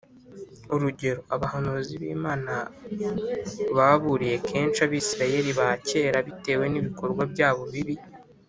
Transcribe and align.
Urugero, 0.73 1.21
abahanuzi 1.35 1.93
b’Imana 2.01 2.53
baburiye 3.77 4.35
kenshi 4.49 4.79
Abisirayeli 4.87 5.51
ba 5.59 5.69
kera 5.87 6.17
bitewe 6.27 6.65
n’ibikorwa 6.69 7.23
byabo 7.35 7.63
bibi 7.73 7.95